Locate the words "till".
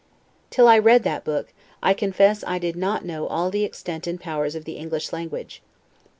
0.49-0.67